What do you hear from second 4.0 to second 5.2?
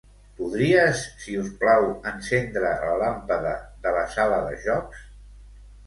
la sala de jocs.